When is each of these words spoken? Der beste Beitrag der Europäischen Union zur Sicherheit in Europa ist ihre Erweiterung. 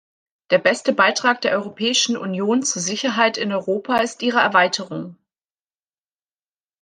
Der 0.49 0.57
beste 0.57 0.93
Beitrag 0.93 1.41
der 1.41 1.51
Europäischen 1.51 2.17
Union 2.17 2.63
zur 2.63 2.81
Sicherheit 2.81 3.37
in 3.37 3.51
Europa 3.51 3.97
ist 3.99 4.23
ihre 4.23 4.39
Erweiterung. 4.39 5.15